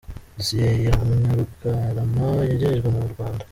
[0.37, 3.43] Dosiye ya Munyarugarama yagejejwe mu Rwanda